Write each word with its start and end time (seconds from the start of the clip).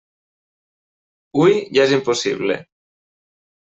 Hui 1.41 1.55
ja 1.79 1.87
és 1.87 1.97
impossible. 2.01 2.61